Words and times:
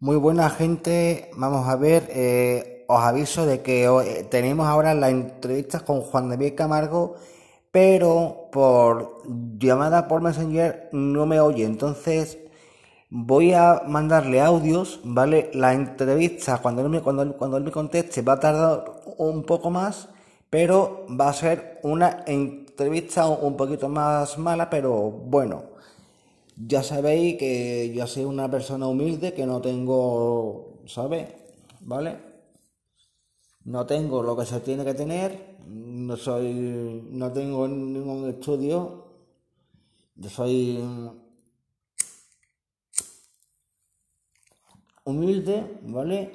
Muy 0.00 0.16
buena 0.16 0.48
gente, 0.50 1.30
vamos 1.36 1.66
a 1.68 1.74
ver, 1.76 2.06
eh, 2.10 2.84
os 2.88 3.00
aviso 3.02 3.46
de 3.46 3.62
que 3.62 3.84
eh, 3.86 4.24
tenemos 4.30 4.66
ahora 4.68 4.94
la 4.94 5.10
entrevista 5.10 5.80
con 5.80 6.02
Juan 6.02 6.28
David 6.28 6.54
Camargo, 6.54 7.16
pero 7.72 8.48
por 8.52 9.22
llamada 9.58 10.06
por 10.06 10.20
Messenger 10.22 10.88
no 10.92 11.26
me 11.26 11.40
oye, 11.40 11.64
entonces 11.64 12.38
voy 13.10 13.52
a 13.54 13.82
mandarle 13.88 14.40
audios, 14.40 15.00
¿vale? 15.04 15.50
La 15.54 15.74
entrevista 15.74 16.58
cuando 16.58 16.82
él 16.82 16.90
me, 16.90 17.00
cuando, 17.02 17.36
cuando 17.36 17.56
él 17.56 17.64
me 17.64 17.72
conteste 17.72 18.22
va 18.22 18.34
a 18.34 18.40
tardar 18.40 18.84
un 19.18 19.42
poco 19.44 19.70
más, 19.70 20.08
pero 20.50 21.06
va 21.20 21.28
a 21.30 21.32
ser 21.32 21.80
una 21.82 22.22
entrevista 22.26 23.26
un 23.28 23.56
poquito 23.56 23.88
más 23.88 24.38
mala, 24.38 24.70
pero 24.70 25.10
bueno. 25.10 25.77
Ya 26.66 26.82
sabéis 26.82 27.38
que 27.38 27.92
yo 27.94 28.06
soy 28.06 28.24
una 28.24 28.50
persona 28.50 28.88
humilde, 28.88 29.32
que 29.32 29.46
no 29.46 29.60
tengo, 29.60 30.82
¿sabes? 30.86 31.28
¿Vale? 31.80 32.18
No 33.64 33.86
tengo 33.86 34.22
lo 34.24 34.36
que 34.36 34.44
se 34.44 34.58
tiene 34.60 34.84
que 34.84 34.94
tener, 34.94 35.58
no 35.68 36.16
soy, 36.16 37.06
no 37.12 37.30
tengo 37.32 37.68
ningún 37.68 38.28
estudio, 38.28 39.04
yo 40.16 40.30
soy 40.30 40.82
humilde, 45.04 45.78
¿vale? 45.82 46.32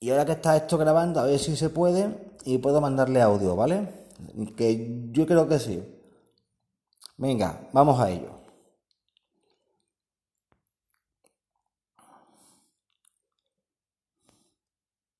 Y 0.00 0.10
ahora 0.10 0.24
que 0.24 0.32
está 0.32 0.56
esto 0.56 0.78
grabando, 0.78 1.20
a 1.20 1.26
ver 1.26 1.38
si 1.38 1.54
se 1.54 1.68
puede 1.68 2.32
y 2.46 2.58
puedo 2.58 2.80
mandarle 2.80 3.20
audio, 3.20 3.54
¿vale? 3.56 3.88
Que 4.56 5.10
yo 5.12 5.26
creo 5.26 5.46
que 5.48 5.58
sí. 5.58 5.82
Venga, 7.16 7.68
vamos 7.72 8.00
a 8.00 8.10
ello. 8.10 8.40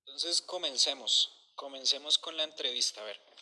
Entonces 0.07 0.43
comencemos, 0.43 1.53
comencemos 1.55 2.19
con 2.19 2.37
la 2.37 2.45
entrevista, 2.45 3.01
a 3.01 3.05
ver. 3.05 3.34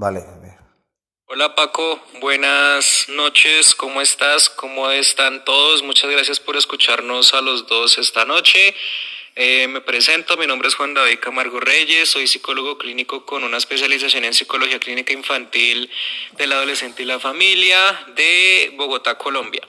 Vale. 0.00 0.24
Hola 1.26 1.54
Paco, 1.54 2.00
buenas 2.20 3.04
noches, 3.10 3.74
¿cómo 3.74 4.00
estás? 4.00 4.48
¿Cómo 4.48 4.90
están 4.90 5.44
todos? 5.44 5.82
Muchas 5.82 6.10
gracias 6.10 6.40
por 6.40 6.56
escucharnos 6.56 7.34
a 7.34 7.42
los 7.42 7.66
dos 7.66 7.98
esta 7.98 8.24
noche. 8.24 8.74
Eh, 9.36 9.68
me 9.68 9.82
presento, 9.82 10.38
mi 10.38 10.46
nombre 10.46 10.68
es 10.68 10.74
Juan 10.74 10.94
David 10.94 11.18
Camargo 11.20 11.60
Reyes, 11.60 12.08
soy 12.08 12.28
psicólogo 12.28 12.78
clínico 12.78 13.26
con 13.26 13.44
una 13.44 13.58
especialización 13.58 14.24
en 14.24 14.32
psicología 14.32 14.80
clínica 14.80 15.12
infantil 15.12 15.90
del 16.38 16.52
adolescente 16.52 17.02
y 17.02 17.06
la 17.06 17.20
familia 17.20 18.06
de 18.16 18.72
Bogotá, 18.78 19.18
Colombia. 19.18 19.68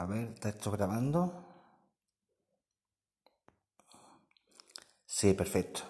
A 0.00 0.04
ver, 0.04 0.34
¿está 0.34 0.70
grabando? 0.70 1.20
Sí, 5.06 5.32
perfecto. 5.32 5.82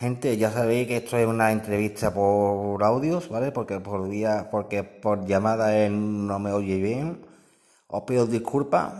Gente, 0.00 0.36
ya 0.36 0.50
sabéis 0.50 0.86
que 0.88 0.96
esto 0.98 1.16
es 1.16 1.26
una 1.26 1.50
entrevista 1.50 2.12
por 2.12 2.82
audios, 2.84 3.30
¿vale? 3.30 3.52
Porque 3.52 3.80
por 3.80 4.06
día, 4.08 4.48
porque 4.50 4.82
por 4.84 5.24
llamada 5.26 5.74
él 5.78 6.26
no 6.26 6.38
me 6.38 6.52
oye 6.52 6.76
bien. 6.76 7.24
Os 7.88 8.02
pido 8.04 8.26
disculpas. 8.26 8.94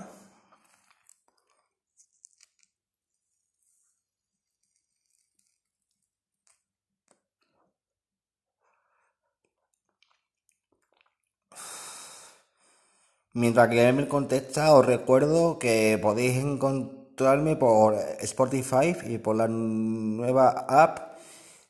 Mientras 13.34 13.68
que 13.70 13.88
él 13.88 13.94
me 13.94 14.08
contesta, 14.08 14.74
os 14.74 14.84
recuerdo 14.84 15.58
que 15.58 15.98
podéis 16.02 16.36
encontrarme 16.36 17.56
por 17.56 17.94
Spotify 18.20 18.94
y 19.06 19.16
por 19.16 19.36
la 19.36 19.48
nueva 19.48 20.50
app 20.68 21.16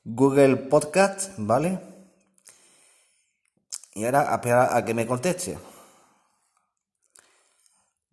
Google 0.04 0.56
Podcast, 0.56 1.30
¿vale? 1.36 1.78
Y 3.94 4.04
ahora 4.04 4.32
a 4.32 4.34
esperar 4.36 4.76
a 4.76 4.84
que 4.84 4.94
me 4.94 5.06
conteste. 5.06 5.56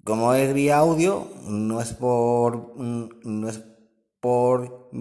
Como 0.04 0.34
es 0.36 0.54
vía 0.54 0.78
audio, 0.78 1.28
no 1.46 1.81
es 1.81 1.94
por 1.94 2.75
no 2.78 3.50
es 3.50 3.63
por 4.19 4.92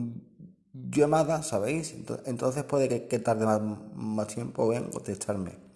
llamada, 0.73 1.43
¿sabéis? 1.43 1.95
Entonces 2.25 2.65
puede 2.65 3.06
que, 3.09 3.19
tarde 3.19 3.45
más, 3.45 3.61
más 3.95 4.29
tiempo 4.29 4.73
en 4.73 4.91
contestarme. 4.91 5.68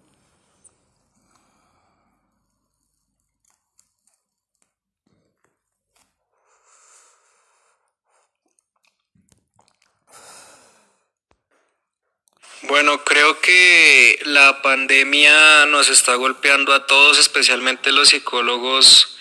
Bueno, 12.73 13.03
creo 13.03 13.39
que 13.39 14.19
la 14.25 14.63
pandemia 14.63 15.67
nos 15.67 15.89
está 15.89 16.15
golpeando 16.15 16.73
a 16.73 16.87
todos, 16.87 17.19
especialmente 17.19 17.91
los 17.91 18.09
psicólogos, 18.09 19.15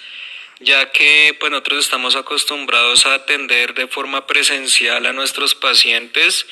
ya 0.60 0.90
que 0.90 1.36
pues 1.38 1.52
nosotros 1.52 1.84
estamos 1.84 2.16
acostumbrados 2.16 3.04
a 3.04 3.12
atender 3.12 3.74
de 3.74 3.88
forma 3.88 4.26
presencial 4.26 5.04
a 5.04 5.12
nuestros 5.12 5.54
pacientes 5.54 6.46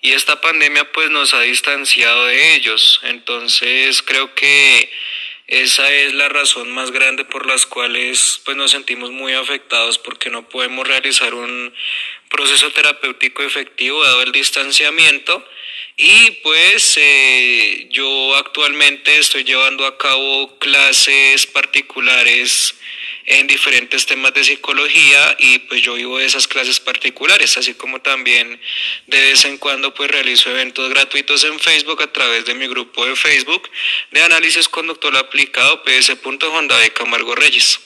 y 0.00 0.10
esta 0.10 0.40
pandemia 0.40 0.90
pues 0.90 1.08
nos 1.10 1.34
ha 1.34 1.40
distanciado 1.42 2.24
de 2.24 2.56
ellos. 2.56 3.00
Entonces 3.04 4.02
creo 4.02 4.34
que 4.34 4.90
esa 5.46 5.88
es 5.92 6.14
la 6.14 6.28
razón 6.28 6.72
más 6.72 6.90
grande 6.90 7.24
por 7.24 7.46
las 7.46 7.64
cuales 7.64 8.40
pues 8.44 8.56
nos 8.56 8.72
sentimos 8.72 9.12
muy 9.12 9.34
afectados 9.34 9.98
porque 9.98 10.30
no 10.30 10.48
podemos 10.48 10.84
realizar 10.84 11.32
un 11.32 11.72
proceso 12.28 12.72
terapéutico 12.72 13.44
efectivo 13.44 14.02
dado 14.02 14.22
el 14.22 14.32
distanciamiento 14.32 15.46
y 16.02 16.30
pues 16.42 16.94
eh, 16.96 17.86
yo 17.90 18.34
actualmente 18.36 19.18
estoy 19.18 19.44
llevando 19.44 19.84
a 19.84 19.98
cabo 19.98 20.58
clases 20.58 21.46
particulares 21.46 22.74
en 23.26 23.46
diferentes 23.46 24.06
temas 24.06 24.32
de 24.32 24.42
psicología 24.42 25.36
y 25.38 25.58
pues 25.58 25.82
yo 25.82 25.92
vivo 25.94 26.16
de 26.16 26.24
esas 26.24 26.48
clases 26.48 26.80
particulares, 26.80 27.58
así 27.58 27.74
como 27.74 28.00
también 28.00 28.58
de 29.08 29.20
vez 29.20 29.44
en 29.44 29.58
cuando 29.58 29.92
pues 29.92 30.10
realizo 30.10 30.48
eventos 30.48 30.88
gratuitos 30.88 31.44
en 31.44 31.60
Facebook 31.60 32.02
a 32.02 32.10
través 32.10 32.46
de 32.46 32.54
mi 32.54 32.66
grupo 32.66 33.04
de 33.04 33.14
Facebook 33.14 33.68
de 34.10 34.22
análisis 34.22 34.70
conductual 34.70 35.16
aplicado 35.16 35.82
PS. 35.84 36.16
Juan 36.22 36.66
David 36.66 36.92
Camargo 36.94 37.34
Reyes. 37.34 37.78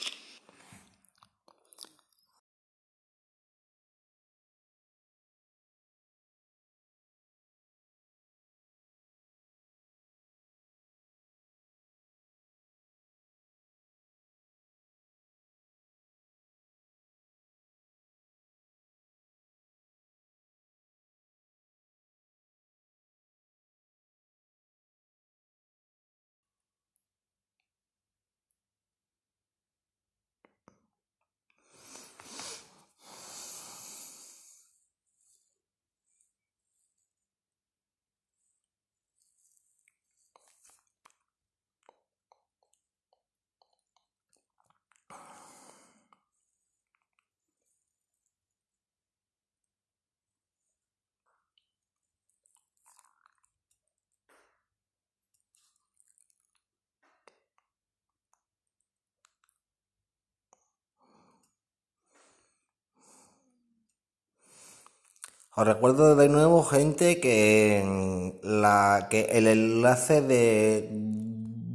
Os 65.57 65.65
recuerdo 65.65 66.17
de 66.17 66.29
nuevo, 66.29 66.65
gente, 66.65 67.21
que, 67.21 68.35
la, 68.43 69.07
que 69.09 69.21
el 69.39 69.47
enlace 69.47 70.21
de 70.21 70.89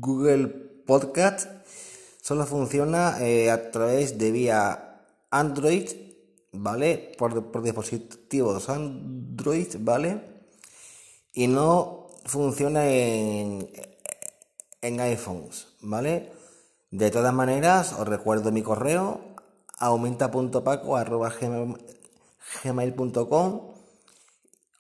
Google 0.02 0.48
Podcast 0.86 1.50
solo 2.22 2.46
funciona 2.46 3.16
eh, 3.22 3.50
a 3.50 3.72
través 3.72 4.18
de 4.18 4.32
vía 4.32 5.00
Android, 5.32 5.88
¿vale? 6.52 7.14
Por, 7.18 7.52
por 7.52 7.64
dispositivos 7.64 8.68
Android, 8.68 9.70
¿vale? 9.80 10.24
Y 11.32 11.48
no 11.48 12.08
funciona 12.26 12.86
en, 12.86 13.66
en 14.82 15.00
iPhones, 15.00 15.68
¿vale? 15.80 16.34
De 16.92 17.12
todas 17.12 17.34
maneras, 17.34 17.94
os 17.94 18.06
recuerdo 18.06 18.52
mi 18.52 18.62
correo 18.62 19.22
aumenta.paco.gmail.com 19.78 21.99
gmail.com 22.64 23.74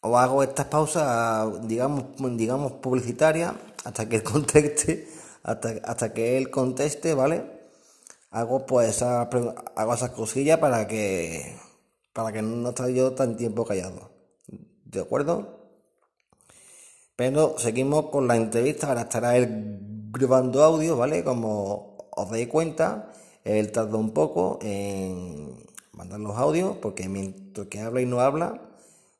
o 0.01 0.17
hago 0.17 0.43
estas 0.43 0.67
pausas, 0.67 1.67
digamos, 1.67 2.05
digamos 2.37 2.73
publicitarias 2.73 3.53
hasta 3.83 4.07
que 4.07 4.17
él 4.17 4.23
conteste, 4.35 5.07
hasta, 5.43 5.69
hasta 5.83 6.13
que 6.13 6.37
él 6.37 6.49
conteste, 6.49 7.13
¿vale? 7.13 7.59
Hago 8.31 8.65
pues 8.65 8.89
esas, 8.89 9.27
hago 9.75 9.93
esas 9.93 10.11
cosillas 10.11 10.59
para 10.59 10.87
que 10.87 11.57
para 12.13 12.31
que 12.31 12.41
no 12.41 12.69
esté 12.69 12.93
yo 12.93 13.13
tan 13.13 13.37
tiempo 13.37 13.65
callado. 13.65 14.11
¿De 14.85 15.01
acuerdo? 15.01 15.59
Pero 17.15 17.57
seguimos 17.57 18.09
con 18.09 18.27
la 18.27 18.35
entrevista, 18.35 18.87
ahora 18.87 19.01
estará 19.01 19.37
él 19.37 19.79
grabando 20.11 20.63
audio, 20.63 20.97
¿vale? 20.97 21.23
Como 21.23 22.09
os 22.11 22.29
dais 22.29 22.47
cuenta, 22.47 23.11
él 23.43 23.71
tardó 23.71 23.97
un 23.99 24.11
poco 24.11 24.59
en 24.61 25.68
mandar 25.99 26.21
los 26.21 26.37
audios, 26.37 26.77
porque 26.81 27.09
mientras 27.09 27.67
que 27.67 27.81
habla 27.81 27.99
y 27.99 28.05
no 28.05 28.21
habla, 28.21 28.61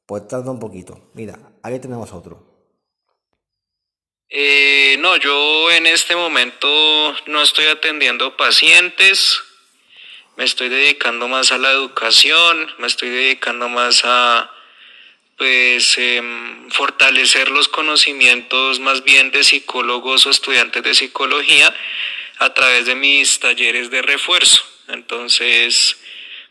pues 0.05 0.25
tarda 0.29 0.49
un 0.49 0.59
poquito. 0.59 1.11
Mira, 1.13 1.37
ahí 1.61 1.77
tenemos 1.79 2.13
otro. 2.13 2.41
Eh, 4.29 4.95
no, 4.99 5.17
yo 5.17 5.71
en 5.71 5.85
este 5.87 6.15
momento 6.15 6.67
no 7.27 7.41
estoy 7.41 7.65
atendiendo 7.65 8.37
pacientes, 8.37 9.41
me 10.37 10.45
estoy 10.45 10.69
dedicando 10.69 11.27
más 11.27 11.51
a 11.51 11.57
la 11.57 11.71
educación, 11.71 12.71
me 12.77 12.87
estoy 12.87 13.09
dedicando 13.09 13.67
más 13.67 14.03
a 14.05 14.49
pues 15.37 15.97
em, 15.97 16.69
fortalecer 16.69 17.49
los 17.49 17.67
conocimientos 17.67 18.79
más 18.79 19.03
bien 19.03 19.31
de 19.31 19.43
psicólogos 19.43 20.25
o 20.25 20.29
estudiantes 20.29 20.83
de 20.83 20.93
psicología 20.93 21.73
a 22.37 22.53
través 22.53 22.85
de 22.85 22.95
mis 22.95 23.39
talleres 23.39 23.89
de 23.89 24.01
refuerzo. 24.01 24.61
Entonces, 24.87 25.97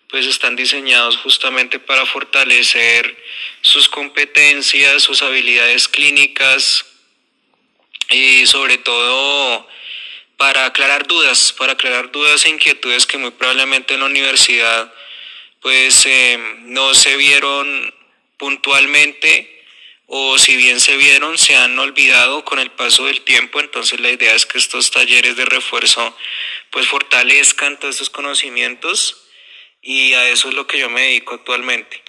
pues 0.09 0.27
están 0.27 0.57
diseñados 0.57 1.19
justamente 1.19 1.79
para 1.79 2.07
fortalecer 2.07 3.17
sus 3.61 3.89
competencias, 3.89 5.03
sus 5.03 5.23
habilidades 5.23 5.87
clínicas 5.89 6.87
y 8.09 8.47
sobre 8.47 8.79
todo 8.79 9.69
para 10.39 10.67
aclarar 10.67 11.07
dudas, 11.07 11.53
para 11.53 11.73
aclarar 11.73 12.11
dudas 12.11 12.45
e 12.45 12.49
inquietudes 12.49 13.07
que 13.07 13.19
muy 13.19 13.33
probablemente 13.33 13.95
en 13.95 14.01
la 14.01 14.07
universidad 14.07 14.93
pues 15.61 16.07
eh, 16.07 16.39
no 16.61 16.95
se 16.95 17.17
vieron 17.17 17.95
puntualmente 18.39 19.57
o 20.07 20.39
si 20.39 20.57
bien 20.57 20.81
se 20.81 20.97
vieron 20.97 21.37
se 21.37 21.57
han 21.57 21.79
olvidado 21.79 22.45
con 22.47 22.61
el 22.61 22.71
paso 22.71 23.05
del 23.05 23.21
tiempo. 23.23 23.61
Entonces 23.61 24.01
la 24.01 24.11
idea 24.11 24.35
es 24.35 24.47
que 24.47 24.57
estos 24.57 24.91
talleres 24.91 25.37
de 25.37 25.45
refuerzo 25.45 26.17
pues 26.71 26.87
fortalezcan 26.87 27.79
todos 27.79 27.97
estos 27.97 28.11
conocimientos 28.11 29.28
y 29.83 30.13
a 30.15 30.29
eso 30.29 30.49
es 30.49 30.55
lo 30.55 30.67
que 30.67 30.79
yo 30.79 30.91
me 30.91 31.03
dedico 31.03 31.35
actualmente. 31.35 32.03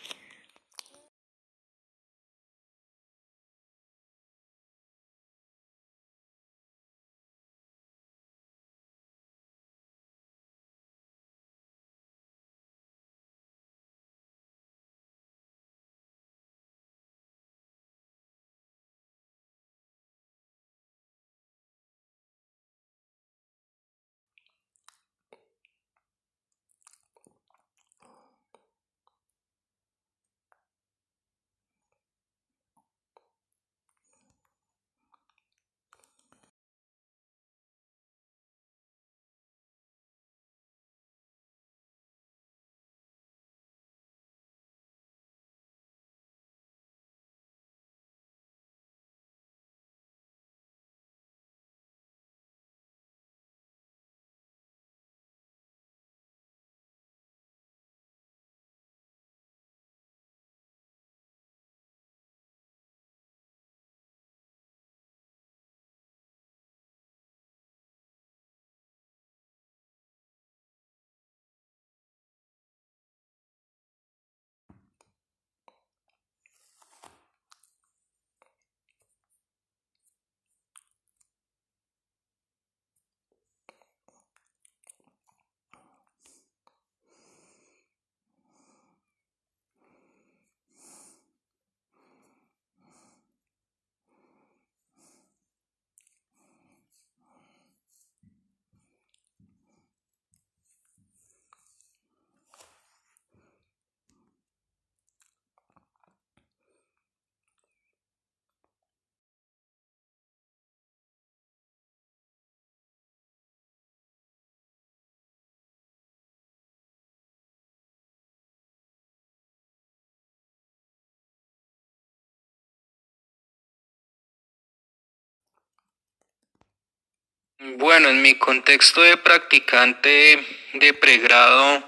Bueno, 127.62 128.08
en 128.08 128.22
mi 128.22 128.36
contexto 128.36 129.02
de 129.02 129.18
practicante 129.18 130.40
de 130.76 130.94
pregrado, 130.94 131.84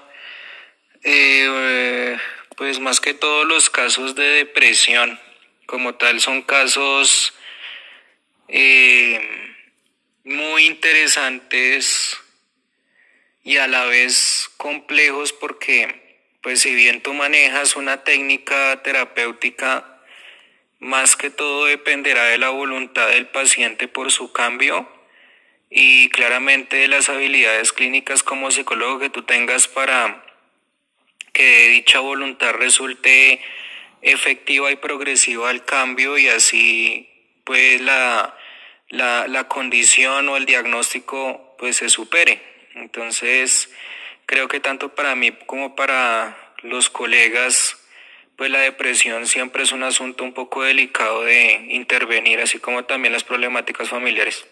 eh, 1.02 2.14
pues 2.58 2.78
más 2.78 3.00
que 3.00 3.14
todos 3.14 3.46
los 3.46 3.70
casos 3.70 4.14
de 4.14 4.22
depresión 4.22 5.18
como 5.64 5.94
tal 5.94 6.20
son 6.20 6.42
casos 6.42 7.32
eh, 8.48 9.18
muy 10.24 10.66
interesantes 10.66 12.18
y 13.42 13.56
a 13.56 13.66
la 13.66 13.86
vez 13.86 14.50
complejos 14.58 15.32
porque 15.32 16.20
pues 16.42 16.60
si 16.60 16.74
bien 16.74 17.00
tú 17.00 17.14
manejas 17.14 17.76
una 17.76 18.04
técnica 18.04 18.82
terapéutica 18.82 20.02
más 20.80 21.16
que 21.16 21.30
todo 21.30 21.64
dependerá 21.64 22.24
de 22.24 22.36
la 22.36 22.50
voluntad 22.50 23.08
del 23.08 23.26
paciente 23.28 23.88
por 23.88 24.12
su 24.12 24.32
cambio 24.32 24.86
y 25.74 26.10
claramente 26.10 26.86
las 26.86 27.08
habilidades 27.08 27.72
clínicas 27.72 28.22
como 28.22 28.50
psicólogo 28.50 28.98
que 28.98 29.08
tú 29.08 29.22
tengas 29.22 29.68
para 29.68 30.22
que 31.32 31.68
dicha 31.68 32.00
voluntad 32.00 32.52
resulte 32.52 33.40
efectiva 34.02 34.70
y 34.70 34.76
progresiva 34.76 35.48
al 35.48 35.64
cambio 35.64 36.18
y 36.18 36.28
así 36.28 37.08
pues 37.44 37.80
la, 37.80 38.36
la, 38.90 39.26
la 39.28 39.48
condición 39.48 40.28
o 40.28 40.36
el 40.36 40.44
diagnóstico 40.44 41.56
pues 41.58 41.78
se 41.78 41.88
supere. 41.88 42.42
Entonces 42.74 43.70
creo 44.26 44.48
que 44.48 44.60
tanto 44.60 44.94
para 44.94 45.14
mí 45.14 45.32
como 45.46 45.74
para 45.74 46.54
los 46.60 46.90
colegas 46.90 47.78
pues 48.36 48.50
la 48.50 48.60
depresión 48.60 49.26
siempre 49.26 49.62
es 49.62 49.72
un 49.72 49.84
asunto 49.84 50.22
un 50.22 50.34
poco 50.34 50.64
delicado 50.64 51.22
de 51.22 51.66
intervenir, 51.70 52.40
así 52.40 52.58
como 52.58 52.84
también 52.84 53.14
las 53.14 53.24
problemáticas 53.24 53.88
familiares. 53.88 54.46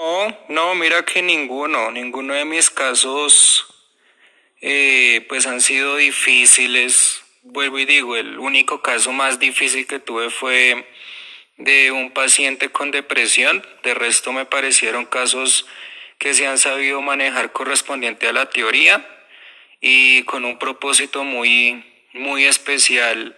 No, 0.00 0.34
no, 0.48 0.74
mira 0.76 1.04
que 1.04 1.20
ninguno, 1.20 1.90
ninguno 1.90 2.32
de 2.32 2.46
mis 2.46 2.70
casos 2.70 3.66
eh, 4.62 5.26
pues 5.28 5.46
han 5.46 5.60
sido 5.60 5.96
difíciles. 5.96 7.22
Vuelvo 7.42 7.78
y 7.78 7.84
digo, 7.84 8.16
el 8.16 8.38
único 8.38 8.80
caso 8.80 9.12
más 9.12 9.38
difícil 9.38 9.86
que 9.86 9.98
tuve 9.98 10.30
fue 10.30 10.88
de 11.58 11.90
un 11.90 12.12
paciente 12.12 12.70
con 12.70 12.90
depresión. 12.90 13.62
De 13.82 13.92
resto 13.92 14.32
me 14.32 14.46
parecieron 14.46 15.04
casos 15.04 15.66
que 16.16 16.32
se 16.32 16.46
han 16.46 16.56
sabido 16.56 17.02
manejar 17.02 17.52
correspondiente 17.52 18.26
a 18.26 18.32
la 18.32 18.48
teoría 18.48 19.06
y 19.82 20.22
con 20.22 20.46
un 20.46 20.58
propósito 20.58 21.24
muy, 21.24 21.84
muy 22.14 22.46
especial 22.46 23.36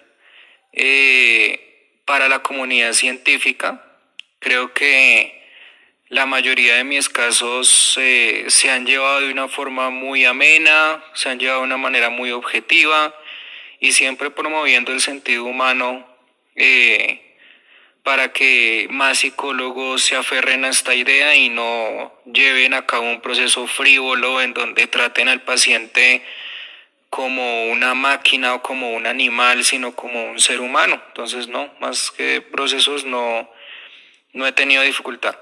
eh, 0.72 1.98
para 2.04 2.28
la 2.28 2.44
comunidad 2.44 2.92
científica. 2.92 3.84
Creo 4.38 4.72
que 4.72 5.41
la 6.12 6.26
mayoría 6.26 6.74
de 6.74 6.84
mis 6.84 7.08
casos 7.08 7.96
eh, 7.98 8.44
se 8.48 8.70
han 8.70 8.84
llevado 8.84 9.22
de 9.22 9.32
una 9.32 9.48
forma 9.48 9.88
muy 9.88 10.26
amena, 10.26 11.02
se 11.14 11.30
han 11.30 11.38
llevado 11.38 11.60
de 11.60 11.66
una 11.66 11.78
manera 11.78 12.10
muy 12.10 12.32
objetiva 12.32 13.14
y 13.80 13.92
siempre 13.92 14.30
promoviendo 14.30 14.92
el 14.92 15.00
sentido 15.00 15.46
humano 15.46 16.06
eh, 16.54 17.38
para 18.02 18.30
que 18.30 18.88
más 18.90 19.20
psicólogos 19.20 20.02
se 20.02 20.14
aferren 20.14 20.66
a 20.66 20.68
esta 20.68 20.94
idea 20.94 21.34
y 21.34 21.48
no 21.48 22.12
lleven 22.26 22.74
a 22.74 22.84
cabo 22.84 23.08
un 23.08 23.22
proceso 23.22 23.66
frívolo 23.66 24.42
en 24.42 24.52
donde 24.52 24.86
traten 24.88 25.28
al 25.28 25.40
paciente 25.40 26.22
como 27.08 27.68
una 27.68 27.94
máquina 27.94 28.52
o 28.52 28.62
como 28.62 28.92
un 28.92 29.06
animal, 29.06 29.64
sino 29.64 29.94
como 29.94 30.26
un 30.26 30.40
ser 30.40 30.60
humano. 30.60 31.02
Entonces, 31.08 31.48
no, 31.48 31.72
más 31.80 32.10
que 32.10 32.42
procesos 32.42 33.06
no, 33.06 33.50
no 34.34 34.46
he 34.46 34.52
tenido 34.52 34.82
dificultad. 34.82 35.36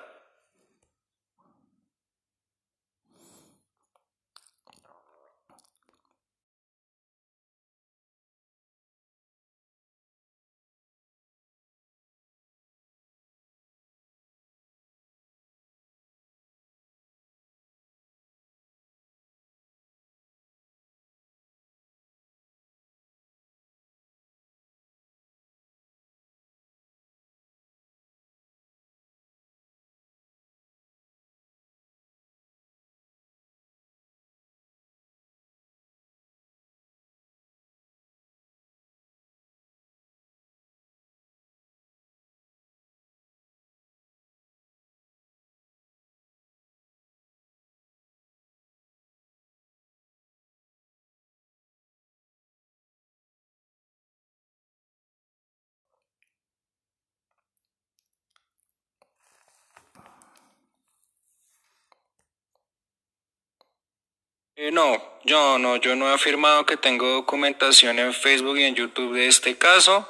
Eh, 64.62 64.70
no, 64.72 65.02
yo 65.24 65.58
no, 65.58 65.76
yo 65.76 65.96
no 65.96 66.10
he 66.10 66.12
afirmado 66.12 66.66
que 66.66 66.76
tengo 66.76 67.08
documentación 67.08 67.98
en 67.98 68.12
Facebook 68.12 68.58
y 68.58 68.64
en 68.64 68.74
YouTube 68.74 69.14
de 69.14 69.26
este 69.26 69.56
caso. 69.56 70.06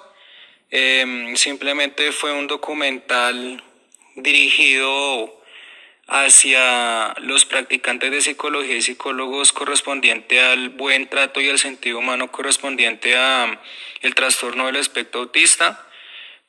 Em, 0.73 1.37
simplemente 1.37 2.11
fue 2.11 2.33
un 2.33 2.49
documental 2.49 3.63
dirigido 4.17 5.41
hacia 6.09 7.15
los 7.21 7.45
practicantes 7.45 8.11
de 8.11 8.23
psicología 8.23 8.75
y 8.75 8.83
psicólogos 8.83 9.53
correspondiente 9.53 10.41
al 10.41 10.71
buen 10.71 11.09
trato 11.09 11.41
y 11.41 11.49
al 11.49 11.61
sentido 11.61 12.01
humano 12.01 12.33
correspondiente 12.33 13.17
a 13.17 13.61
el 14.01 14.17
trastorno 14.17 14.67
del 14.67 14.77
espectro 14.77 15.21
autista 15.21 15.87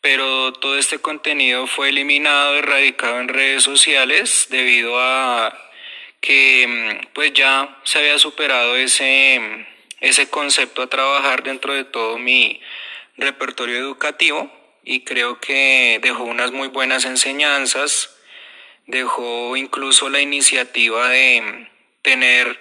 pero 0.02 0.52
todo 0.54 0.80
este 0.80 0.98
contenido 0.98 1.68
fue 1.68 1.90
eliminado, 1.90 2.56
erradicado 2.56 3.20
en 3.20 3.28
redes 3.28 3.62
sociales 3.62 4.48
debido 4.50 5.00
a 5.00 5.71
que 6.22 6.68
mm, 6.68 7.08
pues 7.14 7.34
ya 7.34 7.80
se 7.84 8.00
había 8.00 8.18
superado 8.20 8.78
ese, 8.78 9.40
mm, 9.40 9.66
ese 10.02 10.30
concepto 10.30 10.84
a 10.84 10.88
trabajar 10.88 11.44
dentro 11.44 11.74
de 11.74 11.84
todo 11.84 12.18
mi 12.18 12.62
repertorio 13.18 13.78
educativo 13.78 14.50
y 14.84 15.04
creo 15.04 15.40
que 15.40 16.00
dejó 16.02 16.24
unas 16.24 16.52
muy 16.52 16.70
buenas 16.70 17.06
enseñanzas, 17.06 18.16
dejó 18.88 19.56
incluso 19.58 20.10
la 20.10 20.22
iniciativa 20.22 21.10
de 21.10 21.42
mm, 21.42 21.68
tener 22.04 22.60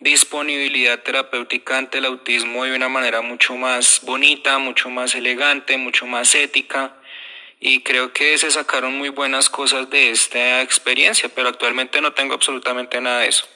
disponibilidad 0.00 1.02
terapéutica 1.02 1.78
ante 1.78 1.98
el 1.98 2.04
autismo 2.06 2.64
de 2.64 2.74
una 2.76 2.88
manera 2.88 3.22
mucho 3.22 3.56
más 3.56 4.00
bonita, 4.02 4.58
mucho 4.58 4.90
más 4.90 5.14
elegante, 5.14 5.76
mucho 5.78 6.06
más 6.06 6.34
ética. 6.34 6.94
Y 7.66 7.80
creo 7.80 8.12
que 8.12 8.36
se 8.36 8.50
sacaron 8.50 8.98
muy 8.98 9.08
buenas 9.08 9.48
cosas 9.48 9.88
de 9.88 10.10
esta 10.10 10.60
experiencia, 10.60 11.30
pero 11.30 11.48
actualmente 11.48 12.02
no 12.02 12.12
tengo 12.12 12.34
absolutamente 12.34 13.00
nada 13.00 13.20
de 13.20 13.28
eso. 13.28 13.48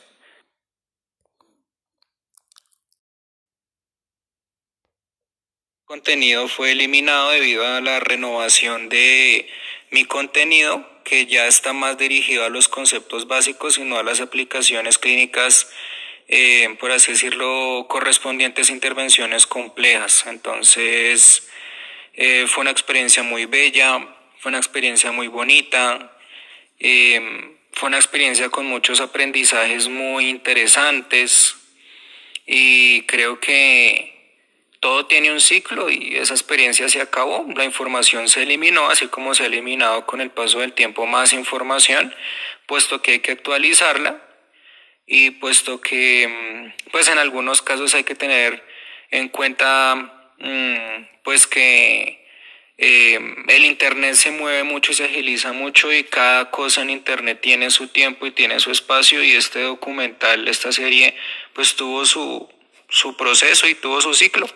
contenido 5.84 6.48
fue 6.48 6.72
eliminado 6.72 7.30
debido 7.30 7.66
a 7.66 7.80
la 7.80 7.98
renovación 7.98 8.90
de 8.90 9.48
mi 9.90 10.04
contenido, 10.04 10.86
que 11.04 11.26
ya 11.26 11.46
está 11.46 11.72
más 11.72 11.96
dirigido 11.96 12.44
a 12.44 12.50
los 12.50 12.68
conceptos 12.68 13.26
básicos 13.26 13.78
y 13.78 13.84
no 13.84 13.98
a 13.98 14.02
las 14.02 14.20
aplicaciones 14.20 14.98
clínicas, 14.98 15.70
eh, 16.28 16.76
por 16.78 16.92
así 16.92 17.12
decirlo, 17.12 17.86
correspondientes 17.88 18.68
intervenciones 18.68 19.46
complejas. 19.46 20.26
Entonces, 20.26 21.47
eh, 22.20 22.46
fue 22.48 22.62
una 22.62 22.72
experiencia 22.72 23.22
muy 23.22 23.46
bella, 23.46 24.04
fue 24.40 24.48
una 24.48 24.58
experiencia 24.58 25.12
muy 25.12 25.28
bonita, 25.28 26.18
eh, 26.80 27.56
fue 27.72 27.86
una 27.86 27.96
experiencia 27.96 28.50
con 28.50 28.66
muchos 28.66 29.00
aprendizajes 29.00 29.86
muy 29.86 30.28
interesantes 30.28 31.54
y 32.44 33.02
creo 33.02 33.38
que 33.38 34.34
todo 34.80 35.06
tiene 35.06 35.30
un 35.30 35.40
ciclo 35.40 35.90
y 35.90 36.16
esa 36.16 36.34
experiencia 36.34 36.88
se 36.88 37.00
acabó, 37.00 37.46
la 37.54 37.64
información 37.64 38.28
se 38.28 38.42
eliminó, 38.42 38.90
así 38.90 39.06
como 39.06 39.36
se 39.36 39.44
ha 39.44 39.46
eliminado 39.46 40.04
con 40.04 40.20
el 40.20 40.30
paso 40.30 40.58
del 40.58 40.72
tiempo 40.72 41.06
más 41.06 41.32
información, 41.32 42.12
puesto 42.66 43.00
que 43.00 43.12
hay 43.12 43.20
que 43.20 43.30
actualizarla 43.30 44.20
y 45.06 45.30
puesto 45.30 45.80
que 45.80 46.26
mm, 46.26 46.90
pues 46.90 47.06
en 47.06 47.18
algunos 47.18 47.62
casos 47.62 47.94
hay 47.94 48.02
que 48.02 48.16
tener 48.16 48.66
en 49.12 49.28
cuenta 49.28 50.17
pues 51.24 51.46
que 51.46 52.26
eh, 52.76 53.18
el 53.48 53.64
internet 53.64 54.14
se 54.14 54.30
mueve 54.30 54.62
mucho 54.62 54.92
y 54.92 54.94
se 54.94 55.04
agiliza 55.04 55.52
mucho 55.52 55.92
y 55.92 56.04
cada 56.04 56.50
cosa 56.50 56.82
en 56.82 56.90
internet 56.90 57.40
tiene 57.40 57.70
su 57.70 57.88
tiempo 57.88 58.26
y 58.26 58.30
tiene 58.30 58.60
su 58.60 58.70
espacio 58.70 59.22
y 59.22 59.32
este 59.32 59.62
documental, 59.62 60.46
esta 60.46 60.70
serie 60.70 61.16
pues 61.54 61.74
tuvo 61.74 62.06
su, 62.06 62.48
su 62.88 63.16
proceso 63.16 63.66
y 63.66 63.74
tuvo 63.74 64.00
su 64.00 64.14
ciclo. 64.14 64.48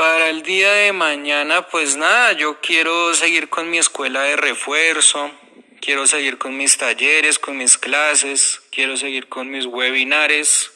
Para 0.00 0.30
el 0.30 0.42
día 0.42 0.72
de 0.72 0.94
mañana, 0.94 1.66
pues 1.68 1.98
nada, 1.98 2.32
yo 2.32 2.58
quiero 2.62 3.12
seguir 3.12 3.50
con 3.50 3.68
mi 3.68 3.76
escuela 3.76 4.22
de 4.22 4.34
refuerzo, 4.34 5.30
quiero 5.82 6.06
seguir 6.06 6.38
con 6.38 6.56
mis 6.56 6.78
talleres, 6.78 7.38
con 7.38 7.58
mis 7.58 7.76
clases, 7.76 8.62
quiero 8.72 8.96
seguir 8.96 9.28
con 9.28 9.50
mis 9.50 9.66
webinares. 9.66 10.72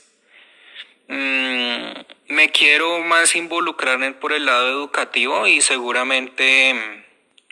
Mm, 1.08 2.34
me 2.34 2.50
quiero 2.50 2.98
más 2.98 3.34
involucrar 3.34 4.20
por 4.20 4.34
el 4.34 4.44
lado 4.44 4.68
educativo 4.68 5.46
y 5.46 5.62
seguramente 5.62 7.06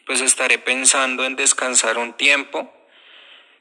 pues 0.04 0.20
estaré 0.20 0.58
pensando 0.58 1.24
en 1.24 1.36
descansar 1.36 1.96
un 1.96 2.12
tiempo 2.12 2.70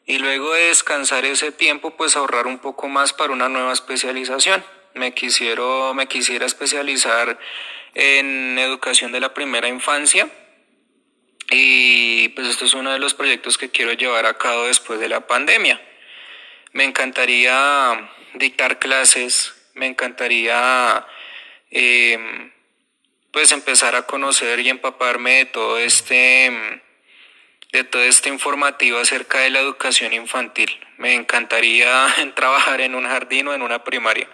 y 0.05 0.17
luego 0.17 0.53
de 0.53 0.63
descansar 0.63 1.23
ese 1.23 1.53
tiempo 1.53 1.91
pues 1.91 2.17
ahorrar 2.17 2.45
un 2.45 2.59
poco 2.59 2.89
más 2.89 3.13
para 3.13 3.31
una 3.31 3.47
nueva 3.47 3.71
especialización. 3.71 4.61
Me 4.93 5.13
quisiera, 5.13 5.93
me 5.93 6.07
quisiera 6.07 6.45
especializar 6.45 7.37
en 7.93 8.57
educación 8.59 9.11
de 9.11 9.19
la 9.19 9.33
primera 9.33 9.67
infancia. 9.67 10.29
Y 11.49 12.29
pues 12.29 12.47
esto 12.47 12.65
es 12.65 12.73
uno 12.73 12.91
de 12.93 12.99
los 12.99 13.13
proyectos 13.13 13.57
que 13.57 13.69
quiero 13.69 13.91
llevar 13.93 14.25
a 14.25 14.37
cabo 14.37 14.65
después 14.65 14.99
de 14.99 15.09
la 15.09 15.27
pandemia. 15.27 15.81
Me 16.71 16.85
encantaría 16.85 18.09
dictar 18.35 18.79
clases, 18.79 19.53
me 19.73 19.87
encantaría 19.87 21.05
em, 21.69 22.51
pues 23.31 23.51
empezar 23.51 23.95
a 23.95 24.03
conocer 24.03 24.59
y 24.59 24.69
empaparme 24.69 25.37
de 25.37 25.45
todo 25.45 25.77
este 25.77 26.81
de 27.73 27.83
todo 27.85 28.03
este 28.03 28.29
informativo 28.29 28.99
acerca 28.99 29.39
de 29.39 29.49
la 29.49 29.59
educación 29.59 30.13
infantil. 30.13 30.69
Me 30.97 31.13
encantaría 31.13 32.07
trabajar 32.35 32.81
en 32.81 32.95
un 32.95 33.05
jardín 33.05 33.47
o 33.47 33.53
en 33.53 33.61
una 33.61 33.83
primaria. 33.83 34.27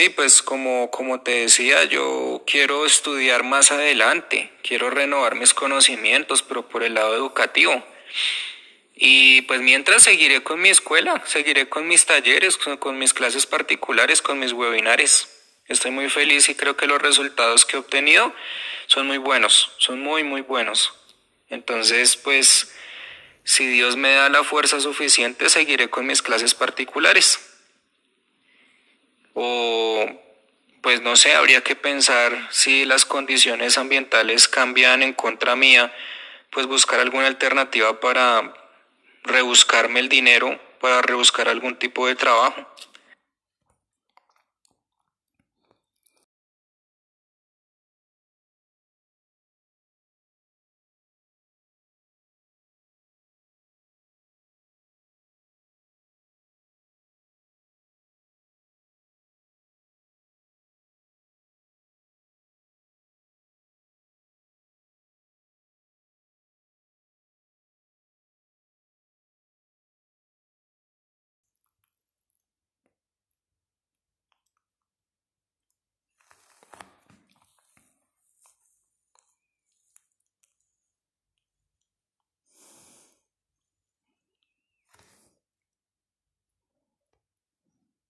Sí, 0.00 0.08
pues 0.08 0.40
como, 0.40 0.90
como 0.90 1.20
te 1.20 1.42
decía, 1.42 1.84
yo 1.84 2.42
quiero 2.46 2.86
estudiar 2.86 3.44
más 3.44 3.70
adelante, 3.70 4.50
quiero 4.62 4.88
renovar 4.88 5.34
mis 5.34 5.52
conocimientos, 5.52 6.42
pero 6.42 6.66
por 6.66 6.82
el 6.82 6.94
lado 6.94 7.14
educativo. 7.14 7.84
Y 8.94 9.42
pues 9.42 9.60
mientras 9.60 10.04
seguiré 10.04 10.42
con 10.42 10.58
mi 10.58 10.70
escuela, 10.70 11.22
seguiré 11.26 11.68
con 11.68 11.86
mis 11.86 12.06
talleres, 12.06 12.56
con, 12.56 12.98
mis 12.98 13.12
clases 13.12 13.44
particulares, 13.44 14.22
con 14.22 14.38
mis 14.38 14.54
webinares. 14.54 15.28
Estoy 15.68 15.90
muy 15.90 16.08
feliz 16.08 16.48
y 16.48 16.54
creo 16.54 16.78
que 16.78 16.86
los 16.86 17.02
resultados 17.02 17.66
que 17.66 17.76
he 17.76 17.80
obtenido 17.80 18.34
son 18.86 19.06
muy 19.06 19.18
buenos, 19.18 19.72
son 19.76 20.00
muy, 20.00 20.24
muy 20.24 20.40
buenos. 20.40 20.94
Entonces, 21.50 22.16
pues, 22.16 22.74
si 23.44 23.66
Dios 23.66 23.98
me 23.98 24.12
da 24.12 24.30
la 24.30 24.44
fuerza 24.44 24.80
suficiente, 24.80 25.50
seguiré 25.50 25.90
con 25.90 26.06
mis 26.06 26.22
clases 26.22 26.54
particulares 26.54 27.49
o 29.34 30.06
pues 30.80 31.02
no 31.02 31.16
sé, 31.16 31.34
habría 31.34 31.62
que 31.62 31.76
pensar 31.76 32.48
si 32.50 32.84
las 32.84 33.04
condiciones 33.04 33.76
ambientales 33.76 34.48
cambian 34.48 35.02
en 35.02 35.12
contra 35.12 35.54
mía, 35.56 35.92
pues 36.50 36.66
buscar 36.66 37.00
alguna 37.00 37.26
alternativa 37.26 38.00
para 38.00 38.54
rebuscarme 39.22 40.00
el 40.00 40.08
dinero, 40.08 40.58
para 40.80 41.02
rebuscar 41.02 41.48
algún 41.48 41.76
tipo 41.76 42.06
de 42.06 42.14
trabajo. 42.14 42.66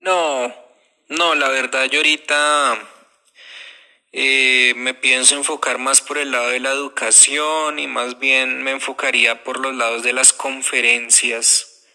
No, 0.00 0.54
no, 1.08 1.34
la 1.34 1.48
verdad 1.48 1.84
yo 1.90 1.98
ahorita 1.98 2.78
eh, 4.12 4.72
me 4.76 4.94
pienso 4.94 5.36
enfocar 5.36 5.76
más 5.76 6.00
por 6.00 6.16
el 6.16 6.30
lado 6.30 6.48
de 6.48 6.60
la 6.60 6.70
educación 6.70 7.78
y 7.78 7.86
más 7.86 8.18
bien 8.18 8.62
me 8.62 8.70
enfocaría 8.70 9.44
por 9.44 9.60
los 9.60 9.74
lados 9.74 10.02
de 10.02 10.14
las 10.14 10.32
conferencias 10.32 11.86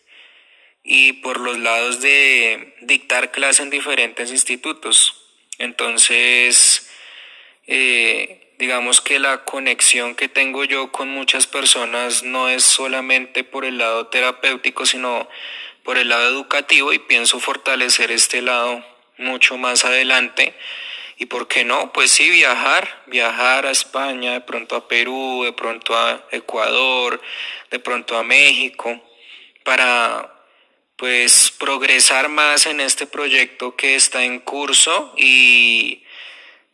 y 0.83 1.13
por 1.13 1.39
los 1.39 1.57
lados 1.57 1.99
de 1.99 2.75
dictar 2.81 3.31
clases 3.31 3.61
en 3.61 3.71
diferentes 3.71 4.29
institutos. 4.29 5.25
Entonces, 5.57 6.87
eh, 7.65 8.53
digamos 8.59 9.01
que 9.01 9.17
la 9.17 9.45
conexión 9.45 10.13
que 10.13 10.29
tengo 10.29 10.63
yo 10.63 10.91
con 10.91 11.09
muchas 11.09 11.47
personas 11.47 12.21
no 12.21 12.49
es 12.49 12.63
solamente 12.63 13.43
por 13.43 13.65
el 13.65 13.79
lado 13.79 14.09
terapéutico, 14.09 14.85
sino 14.85 15.27
por 15.85 15.97
el 15.97 16.09
lado 16.09 16.27
educativo 16.27 16.91
y 16.91 16.99
pienso 16.99 17.39
fortalecer 17.39 18.11
este 18.11 18.41
lado 18.41 18.83
mucho 19.17 19.57
más 19.57 19.85
adelante 19.85 20.53
y 21.17 21.27
por 21.27 21.47
qué 21.47 21.63
no, 21.63 21.93
pues 21.93 22.11
sí, 22.11 22.29
viajar, 22.29 23.03
viajar 23.07 23.65
a 23.65 23.71
España, 23.71 24.33
de 24.33 24.41
pronto 24.41 24.75
a 24.75 24.87
Perú, 24.87 25.43
de 25.45 25.53
pronto 25.53 25.97
a 25.97 26.25
Ecuador, 26.31 27.21
de 27.71 27.79
pronto 27.79 28.17
a 28.17 28.23
México, 28.23 29.01
para 29.63 30.33
pues 30.97 31.51
progresar 31.57 32.27
más 32.29 32.65
en 32.65 32.81
este 32.81 33.05
proyecto 33.07 33.75
que 33.75 33.95
está 33.95 34.23
en 34.23 34.39
curso 34.39 35.13
y 35.17 36.03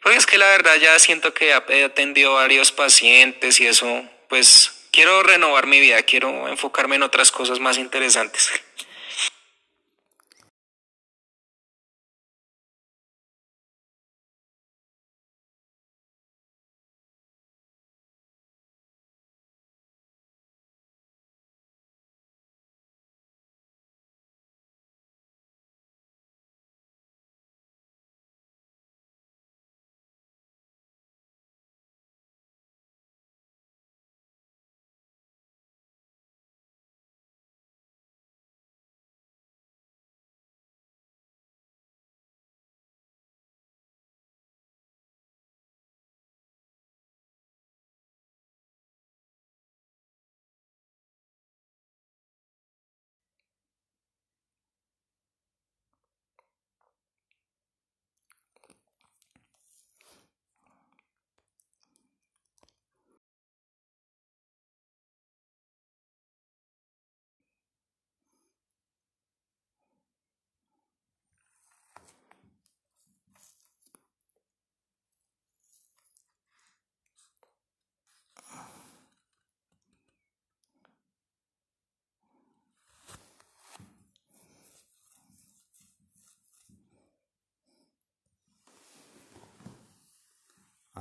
pues 0.01 0.17
es 0.17 0.25
que 0.25 0.37
la 0.39 0.47
verdad 0.47 0.75
ya 0.77 0.97
siento 0.97 1.33
que 1.33 1.49
he 1.69 1.83
atendido 1.83 2.33
varios 2.33 2.71
pacientes 2.71 3.59
y 3.59 3.67
eso, 3.67 4.03
pues 4.29 4.87
quiero 4.91 5.21
renovar 5.21 5.67
mi 5.67 5.79
vida, 5.79 6.01
quiero 6.03 6.47
enfocarme 6.47 6.95
en 6.95 7.03
otras 7.03 7.31
cosas 7.31 7.59
más 7.59 7.77
interesantes. 7.77 8.51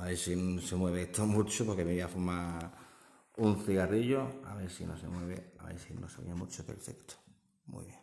ver 0.11 0.17
si 0.17 0.59
se 0.67 0.75
mueve 0.75 1.03
esto 1.03 1.25
mucho 1.25 1.65
porque 1.65 1.85
me 1.85 1.93
voy 1.93 2.01
a 2.01 2.07
fumar 2.07 2.71
un 3.37 3.63
cigarrillo. 3.63 4.27
A 4.45 4.55
ver 4.55 4.69
si 4.69 4.85
no 4.85 4.97
se 4.97 5.07
mueve. 5.07 5.53
A 5.59 5.67
ver 5.67 5.79
si 5.79 5.93
no 5.93 6.09
se 6.09 6.21
oye 6.21 6.33
mucho. 6.33 6.65
Perfecto. 6.65 7.15
Muy 7.67 7.85
bien. 7.85 7.99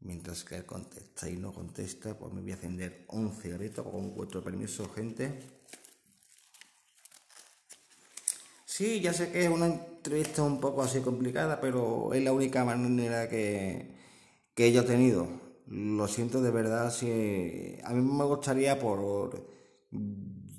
Mientras 0.00 0.44
que 0.44 0.56
él 0.56 0.64
contesta 0.64 1.28
y 1.28 1.36
no 1.36 1.52
contesta, 1.52 2.18
pues 2.18 2.32
me 2.32 2.40
voy 2.40 2.52
a 2.52 2.54
encender 2.54 3.04
un 3.08 3.32
cigarrito 3.32 3.84
con 3.84 4.14
vuestro 4.14 4.42
permiso, 4.42 4.88
gente. 4.88 5.38
Sí, 8.64 9.00
ya 9.02 9.12
sé 9.12 9.30
que 9.30 9.44
es 9.44 9.50
una 9.50 9.66
entrevista 9.66 10.42
un 10.42 10.58
poco 10.58 10.82
así 10.82 11.00
complicada, 11.00 11.60
pero 11.60 12.14
es 12.14 12.24
la 12.24 12.32
única 12.32 12.64
manera 12.64 13.28
que, 13.28 13.94
que 14.54 14.72
yo 14.72 14.80
he 14.80 14.84
tenido. 14.84 15.28
Lo 15.66 16.08
siento 16.08 16.40
de 16.40 16.50
verdad, 16.50 16.90
si 16.90 17.76
a 17.84 17.90
mí 17.90 18.00
me 18.00 18.24
gustaría 18.24 18.78
por 18.78 19.59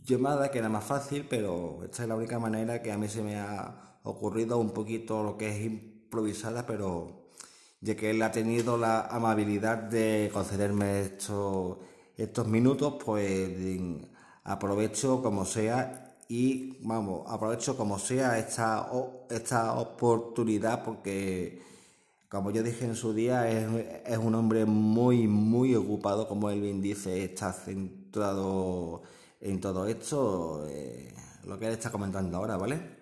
llamada 0.05 0.51
que 0.51 0.59
era 0.59 0.69
más 0.69 0.83
fácil, 0.83 1.25
pero 1.29 1.83
esta 1.83 2.03
es 2.03 2.09
la 2.09 2.15
única 2.15 2.39
manera 2.39 2.81
que 2.81 2.91
a 2.91 2.97
mí 2.97 3.07
se 3.07 3.21
me 3.23 3.37
ha 3.39 3.99
ocurrido 4.03 4.57
un 4.57 4.71
poquito 4.71 5.23
lo 5.23 5.37
que 5.37 5.49
es 5.49 5.61
improvisada, 5.65 6.65
pero 6.65 7.27
ya 7.81 7.95
que 7.95 8.11
él 8.11 8.21
ha 8.21 8.31
tenido 8.31 8.77
la 8.77 9.01
amabilidad 9.07 9.77
de 9.77 10.29
concederme 10.33 11.01
estos, 11.01 11.77
estos 12.17 12.47
minutos, 12.47 12.95
pues 13.03 13.51
aprovecho 14.43 15.21
como 15.21 15.45
sea 15.45 16.17
y 16.27 16.77
vamos, 16.85 17.23
aprovecho 17.27 17.77
como 17.77 17.99
sea 17.99 18.39
esta, 18.39 18.89
esta 19.29 19.73
oportunidad 19.79 20.83
porque 20.83 21.61
como 22.29 22.51
yo 22.51 22.63
dije 22.63 22.85
en 22.85 22.95
su 22.95 23.13
día, 23.13 23.49
es, 23.51 23.67
es 24.05 24.17
un 24.17 24.35
hombre 24.35 24.65
muy, 24.65 25.27
muy 25.27 25.75
ocupado, 25.75 26.27
como 26.29 26.49
él 26.49 26.61
bien 26.61 26.81
dice, 26.81 27.25
está 27.25 27.51
centrado 27.51 29.03
en 29.41 29.59
todo 29.59 29.87
esto, 29.87 30.67
eh, 30.69 31.13
lo 31.45 31.57
que 31.59 31.67
él 31.67 31.73
está 31.73 31.91
comentando 31.91 32.37
ahora, 32.37 32.57
¿vale? 32.57 33.01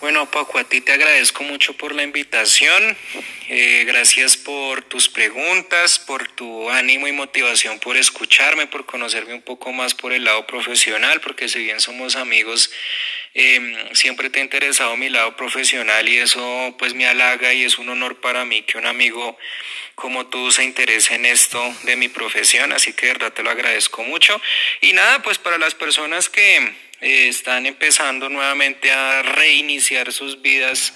Bueno, 0.00 0.29
Paco, 0.40 0.64
te 0.64 0.92
agradezco 0.92 1.44
mucho 1.44 1.74
por 1.74 1.94
la 1.94 2.02
invitación. 2.02 2.96
Eh, 3.50 3.84
gracias 3.86 4.38
por 4.38 4.80
tus 4.80 5.10
preguntas, 5.10 5.98
por 5.98 6.28
tu 6.28 6.70
ánimo 6.70 7.06
y 7.06 7.12
motivación, 7.12 7.78
por 7.78 7.98
escucharme, 7.98 8.66
por 8.66 8.86
conocerme 8.86 9.34
un 9.34 9.42
poco 9.42 9.70
más 9.72 9.92
por 9.92 10.14
el 10.14 10.24
lado 10.24 10.46
profesional, 10.46 11.20
porque 11.20 11.46
si 11.46 11.58
bien 11.58 11.78
somos 11.78 12.16
amigos, 12.16 12.72
em, 13.34 13.74
siempre 13.92 14.30
te 14.30 14.40
ha 14.40 14.42
interesado 14.42 14.96
mi 14.96 15.10
lado 15.10 15.36
profesional 15.36 16.08
y 16.08 16.16
eso 16.16 16.74
pues 16.78 16.94
me 16.94 17.06
halaga 17.06 17.52
y 17.52 17.64
es 17.64 17.76
un 17.76 17.90
honor 17.90 18.18
para 18.22 18.46
mí 18.46 18.62
que 18.62 18.78
un 18.78 18.86
amigo 18.86 19.36
como 19.94 20.28
tú 20.28 20.50
se 20.52 20.64
interese 20.64 21.16
en 21.16 21.26
esto 21.26 21.62
de 21.82 21.96
mi 21.96 22.08
profesión, 22.08 22.72
así 22.72 22.94
que 22.94 23.06
de 23.06 23.12
verdad 23.12 23.32
te 23.34 23.42
lo 23.42 23.50
agradezco 23.50 24.04
mucho. 24.04 24.40
Y 24.80 24.94
nada, 24.94 25.20
pues 25.20 25.36
para 25.36 25.58
las 25.58 25.74
personas 25.74 26.30
que 26.30 26.89
eh, 27.00 27.28
están 27.28 27.66
empezando 27.66 28.28
nuevamente 28.28 28.90
a 28.90 29.22
reiniciar 29.22 30.12
sus 30.12 30.42
vidas 30.42 30.94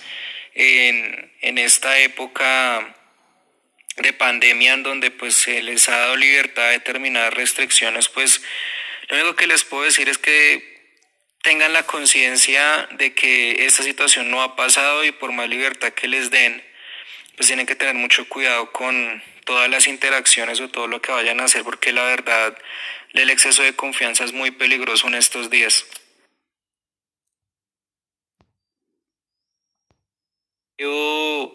en, 0.54 1.32
en 1.40 1.58
esta 1.58 1.98
época 1.98 2.96
de 3.96 4.12
pandemia 4.12 4.74
en 4.74 4.82
donde 4.82 5.10
pues 5.10 5.34
se 5.34 5.62
les 5.62 5.88
ha 5.88 5.96
dado 5.96 6.16
libertad 6.16 6.66
de 6.66 6.72
determinadas 6.72 7.34
restricciones, 7.34 8.08
pues 8.08 8.42
lo 9.08 9.16
único 9.16 9.36
que 9.36 9.46
les 9.46 9.64
puedo 9.64 9.84
decir 9.84 10.08
es 10.08 10.18
que 10.18 10.74
tengan 11.42 11.72
la 11.72 11.84
conciencia 11.84 12.88
de 12.92 13.12
que 13.14 13.66
esta 13.66 13.82
situación 13.82 14.30
no 14.30 14.42
ha 14.42 14.56
pasado 14.56 15.04
y 15.04 15.12
por 15.12 15.32
más 15.32 15.48
libertad 15.48 15.92
que 15.92 16.08
les 16.08 16.30
den, 16.30 16.64
pues 17.36 17.46
tienen 17.46 17.66
que 17.66 17.76
tener 17.76 17.94
mucho 17.94 18.26
cuidado 18.28 18.72
con 18.72 19.22
todas 19.44 19.68
las 19.68 19.86
interacciones 19.86 20.60
o 20.60 20.68
todo 20.68 20.86
lo 20.86 21.02
que 21.02 21.12
vayan 21.12 21.40
a 21.40 21.44
hacer, 21.44 21.62
porque 21.62 21.92
la 21.92 22.04
verdad 22.04 22.56
el 23.14 23.31
exceso 23.31 23.62
de 23.62 23.74
confianza 23.74 24.24
es 24.24 24.33
muy 24.33 24.50
peligroso 24.50 25.07
en 25.07 25.14
estos 25.14 25.48
días. 25.48 25.87
Yo 30.77 31.55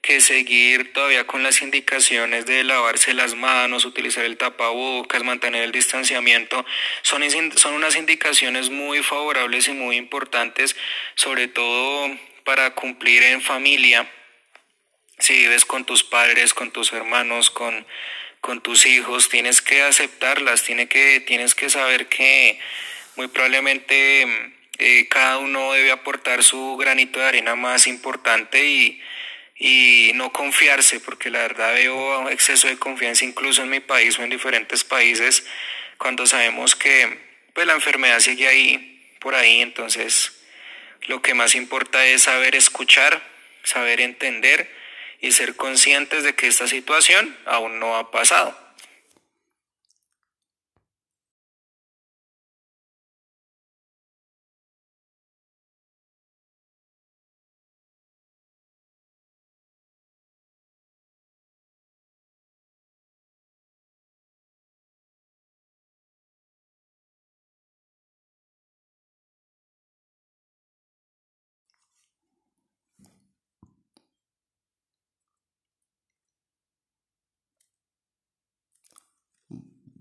que 0.00 0.20
seguir 0.20 0.92
todavía 0.92 1.26
con 1.26 1.42
las 1.42 1.62
indicaciones 1.62 2.44
de 2.44 2.62
lavarse 2.64 3.14
las 3.14 3.34
manos, 3.34 3.86
utilizar 3.86 4.24
el 4.24 4.36
tapabocas, 4.36 5.22
mantener 5.24 5.62
el 5.62 5.72
distanciamiento, 5.72 6.64
son, 7.02 7.22
son 7.56 7.74
unas 7.74 7.96
indicaciones 7.96 8.68
muy 8.68 9.02
favorables 9.02 9.68
y 9.68 9.72
muy 9.72 9.96
importantes, 9.96 10.76
sobre 11.14 11.48
todo 11.48 12.10
para 12.44 12.74
cumplir 12.74 13.22
en 13.22 13.40
familia 13.40 14.10
si 15.18 15.34
vives 15.34 15.64
con 15.64 15.84
tus 15.84 16.04
padres, 16.04 16.52
con 16.52 16.70
tus 16.70 16.92
hermanos, 16.92 17.50
con, 17.50 17.86
con 18.44 18.60
tus 18.60 18.84
hijos, 18.84 19.30
tienes 19.30 19.62
que 19.62 19.80
aceptarlas, 19.80 20.64
tienes 20.64 20.90
que, 20.90 21.18
tienes 21.20 21.54
que 21.54 21.70
saber 21.70 22.08
que 22.08 22.58
muy 23.16 23.28
probablemente 23.28 24.52
eh, 24.76 25.08
cada 25.08 25.38
uno 25.38 25.72
debe 25.72 25.90
aportar 25.90 26.44
su 26.44 26.76
granito 26.76 27.20
de 27.20 27.24
arena 27.24 27.54
más 27.54 27.86
importante 27.86 28.62
y, 28.62 29.00
y 29.56 30.12
no 30.16 30.30
confiarse, 30.30 31.00
porque 31.00 31.30
la 31.30 31.38
verdad 31.38 31.72
veo 31.72 32.28
exceso 32.28 32.68
de 32.68 32.76
confianza 32.76 33.24
incluso 33.24 33.62
en 33.62 33.70
mi 33.70 33.80
país 33.80 34.18
o 34.18 34.22
en 34.22 34.28
diferentes 34.28 34.84
países 34.84 35.46
cuando 35.96 36.26
sabemos 36.26 36.76
que 36.76 37.18
pues 37.54 37.66
la 37.66 37.72
enfermedad 37.72 38.20
sigue 38.20 38.46
ahí, 38.46 39.08
por 39.20 39.34
ahí, 39.34 39.62
entonces 39.62 40.38
lo 41.06 41.22
que 41.22 41.32
más 41.32 41.54
importa 41.54 42.04
es 42.04 42.24
saber 42.24 42.56
escuchar, 42.56 43.22
saber 43.62 44.02
entender 44.02 44.83
y 45.24 45.32
ser 45.32 45.56
conscientes 45.56 46.22
de 46.22 46.34
que 46.34 46.46
esta 46.48 46.68
situación 46.68 47.34
aún 47.46 47.80
no 47.80 47.96
ha 47.96 48.10
pasado. 48.10 48.63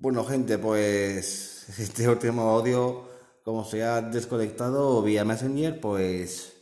Bueno, 0.04 0.26
gente, 0.26 0.58
pues 0.58 1.66
este 1.80 2.10
último 2.10 2.42
audio, 2.42 3.06
como 3.42 3.64
se 3.64 3.84
ha 3.84 4.02
desconectado 4.02 5.02
vía 5.02 5.24
Messenger, 5.24 5.80
pues 5.80 6.58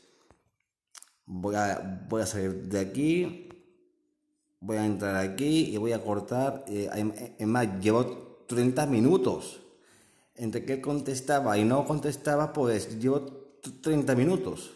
voy 1.25 1.55
a, 1.55 2.05
voy 2.07 2.21
a 2.21 2.27
salir 2.27 2.69
de 2.69 2.79
aquí, 2.79 3.49
voy 4.59 4.77
a 4.77 4.85
entrar 4.85 5.15
aquí 5.15 5.73
y 5.73 5.77
voy 5.77 5.91
a 5.91 6.03
cortar. 6.03 6.65
Eh, 6.67 7.35
es 7.39 7.47
más, 7.47 7.67
llevo 7.81 8.45
30 8.47 8.85
minutos. 8.85 9.59
Entre 10.35 10.63
que 10.63 10.79
contestaba 10.79 11.57
y 11.57 11.63
no 11.63 11.83
contestaba, 11.83 12.53
pues 12.53 12.99
llevo 12.99 13.21
30 13.81 14.13
minutos. 14.13 14.69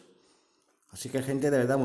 Así 0.89 1.09
que, 1.09 1.21
gente, 1.21 1.51
de 1.51 1.59
verdad, 1.59 1.77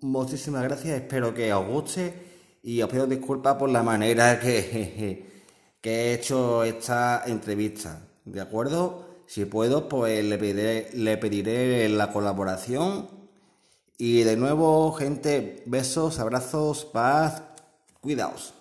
muchísimas 0.00 0.62
gracias. 0.62 1.00
Espero 1.00 1.34
que 1.34 1.52
os 1.52 1.66
guste 1.66 2.14
y 2.62 2.82
os 2.82 2.88
pido 2.88 3.08
disculpas 3.08 3.56
por 3.56 3.68
la 3.68 3.82
manera 3.82 4.38
que. 4.38 5.26
que 5.80 5.90
he 5.90 6.14
hecho 6.14 6.64
esta 6.64 7.22
entrevista, 7.26 8.00
¿de 8.24 8.40
acuerdo? 8.40 9.06
Si 9.26 9.44
puedo, 9.44 9.88
pues 9.88 10.24
le 10.24 10.38
pediré, 10.38 10.90
le 10.94 11.16
pediré 11.18 11.88
la 11.88 12.12
colaboración. 12.12 13.08
Y 13.98 14.22
de 14.22 14.36
nuevo, 14.36 14.92
gente, 14.92 15.62
besos, 15.66 16.18
abrazos, 16.18 16.84
paz, 16.84 17.42
cuidaos. 18.00 18.54